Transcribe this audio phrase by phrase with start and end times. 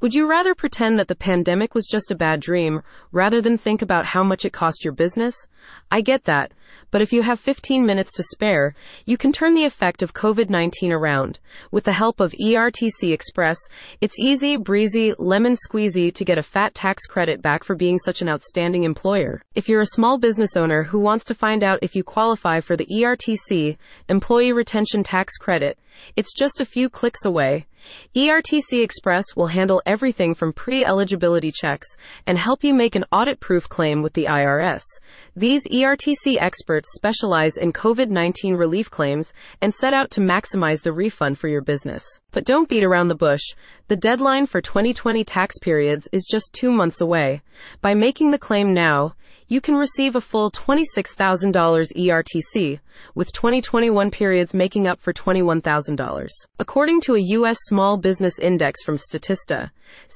[0.00, 2.80] Would you rather pretend that the pandemic was just a bad dream
[3.12, 5.46] rather than think about how much it cost your business?
[5.90, 6.52] I get that.
[6.90, 8.74] But if you have 15 minutes to spare,
[9.04, 11.38] you can turn the effect of COVID 19 around.
[11.70, 13.58] With the help of ERTC Express,
[14.00, 18.22] it's easy, breezy, lemon squeezy to get a fat tax credit back for being such
[18.22, 19.42] an outstanding employer.
[19.54, 22.74] If you're a small business owner who wants to find out if you qualify for
[22.74, 23.76] the ERTC,
[24.08, 25.78] Employee Retention Tax Credit,
[26.16, 27.66] it's just a few clicks away.
[28.16, 31.88] ERTC Express will handle everything from pre eligibility checks
[32.26, 34.82] and help you make an audit proof claim with the IRS.
[35.40, 39.32] These ERTC experts specialize in COVID 19 relief claims
[39.62, 42.04] and set out to maximize the refund for your business.
[42.30, 43.40] But don't beat around the bush.
[43.88, 47.40] The deadline for 2020 tax periods is just two months away.
[47.80, 49.14] By making the claim now,
[49.50, 52.78] you can receive a full $26,000 ERTC,
[53.16, 56.28] with 2021 periods making up for $21,000.
[56.60, 57.58] According to a U.S.
[57.62, 59.70] Small Business Index from Statista,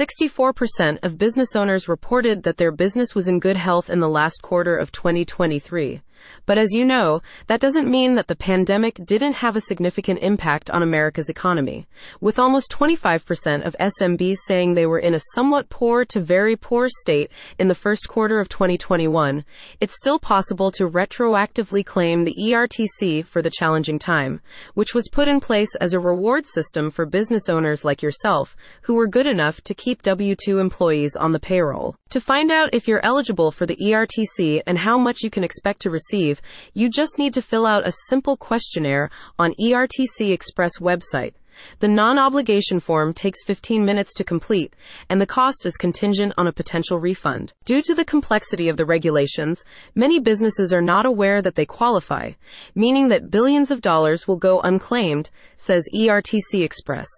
[0.00, 4.42] 64% of business owners reported that their business was in good health in the last
[4.42, 6.02] quarter of 2023.
[6.46, 10.70] But as you know, that doesn't mean that the pandemic didn't have a significant impact
[10.70, 11.86] on America's economy,
[12.20, 16.86] with almost 25% of SMBs saying they were in a somewhat poor to very poor
[16.88, 19.44] state in the first quarter of 2021.
[19.80, 24.40] It's still possible to retroactively claim the ERTC for the challenging time,
[24.74, 28.94] which was put in place as a reward system for business owners like yourself who
[28.94, 31.96] were good enough to keep W 2 employees on the payroll.
[32.10, 35.80] To find out if you're eligible for the ERTC and how much you can expect
[35.82, 36.40] to receive, receive,
[36.74, 41.34] you just need to fill out a simple questionnaire on ERTC Express website.
[41.78, 44.74] The non obligation form takes 15 minutes to complete,
[45.08, 47.54] and the cost is contingent on a potential refund.
[47.64, 52.32] Due to the complexity of the regulations, many businesses are not aware that they qualify,
[52.74, 57.08] meaning that billions of dollars will go unclaimed, says ERTC Express.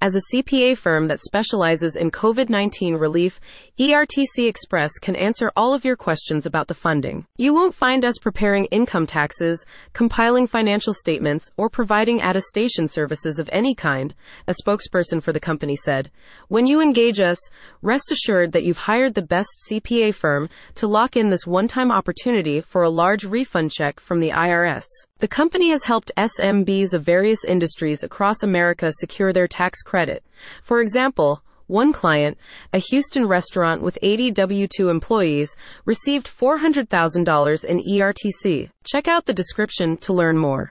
[0.00, 3.40] As a CPA firm that specializes in COVID 19 relief,
[3.78, 7.26] ERTC Express can answer all of your questions about the funding.
[7.36, 13.48] You won't find us preparing income taxes, compiling financial statements, or providing attestation services of
[13.52, 14.14] any kind,
[14.46, 16.10] a spokesperson for the company said.
[16.48, 17.38] When you engage us,
[17.80, 21.90] rest assured that you've hired the best CPA firm to lock in this one time
[21.90, 24.84] opportunity for a large refund check from the IRS.
[25.22, 30.24] The company has helped SMBs of various industries across America secure their tax credit.
[30.64, 32.36] For example, one client,
[32.72, 38.70] a Houston restaurant with 80 W 2 employees, received $400,000 in ERTC.
[38.82, 40.70] Check out the description to learn more.